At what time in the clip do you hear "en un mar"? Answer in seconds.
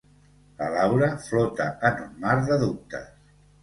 1.93-2.37